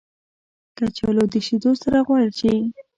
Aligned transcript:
کچالو 0.77 1.23
د 1.33 1.35
شیدو 1.45 1.71
سره 1.81 1.97
غوړ 2.05 2.23
شي 2.39 2.53